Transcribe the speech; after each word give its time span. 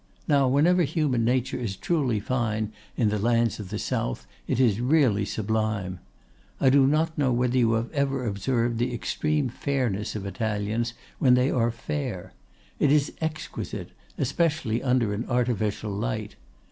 Now, 0.27 0.47
whenever 0.47 0.81
human 0.81 1.23
nature 1.23 1.59
is 1.59 1.75
truly 1.75 2.19
fine 2.19 2.73
in 2.97 3.09
the 3.09 3.19
lands 3.19 3.59
of 3.59 3.69
the 3.69 3.77
South, 3.77 4.25
it 4.47 4.59
is 4.59 4.81
really 4.81 5.25
sublime. 5.25 5.99
I 6.59 6.71
do 6.71 6.87
not 6.87 7.15
know 7.19 7.31
whether 7.31 7.55
you 7.55 7.73
have 7.73 7.91
ever 7.91 8.25
observed 8.25 8.79
the 8.79 8.95
extreme 8.95 9.47
fairness 9.47 10.15
of 10.15 10.25
Italians 10.25 10.95
when 11.19 11.35
they 11.35 11.51
are 11.51 11.69
fair. 11.69 12.33
It 12.79 12.91
is 12.91 13.13
exquisite, 13.21 13.91
especially 14.17 14.81
under 14.81 15.13
an 15.13 15.27
artificial 15.29 15.91
light. 15.91 16.35